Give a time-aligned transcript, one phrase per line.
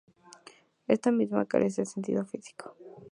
[0.87, 2.75] Esta misma, carece de sentido físico.